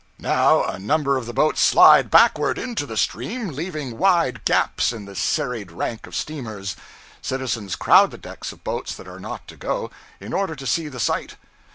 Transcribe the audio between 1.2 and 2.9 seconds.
the boats slide backward into